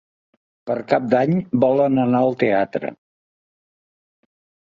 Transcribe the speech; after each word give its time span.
Per 0.69 0.75
Cap 0.91 1.03
d'Any 1.09 1.33
volen 1.65 2.01
anar 2.05 2.21
al 2.27 2.33
teatre. 2.43 2.91